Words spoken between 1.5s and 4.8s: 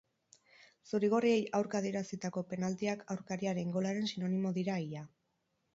aurka adierazitako penaltiak aurkariaren golaren sinonimo